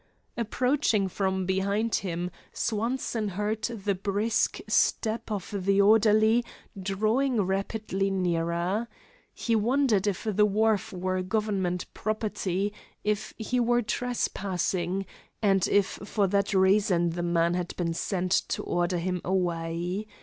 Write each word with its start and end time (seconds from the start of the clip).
Approaching 0.35 1.07
from 1.07 1.45
behind 1.45 1.93
him 1.93 2.31
Swanson 2.51 3.27
heard 3.27 3.61
the 3.61 3.93
brisk 3.93 4.57
steps 4.67 5.31
of 5.53 5.65
the 5.67 5.79
orderly 5.79 6.43
drawing 6.81 7.41
rapidly 7.41 8.09
nearer. 8.09 8.87
He 9.35 9.55
wondered 9.55 10.07
if 10.07 10.23
the 10.27 10.43
wharf 10.47 10.91
were 10.91 11.21
government 11.21 11.85
property, 11.93 12.73
if 13.03 13.35
he 13.37 13.59
were 13.59 13.83
trespassing, 13.83 15.05
and 15.39 15.67
if 15.67 15.85
for 16.03 16.25
that 16.25 16.55
reason 16.55 17.11
the 17.11 17.21
man 17.21 17.53
had 17.53 17.75
been 17.75 17.93
sent 17.93 18.31
to 18.31 18.63
order 18.63 18.97
him 18.97 19.21
away. 19.23 20.07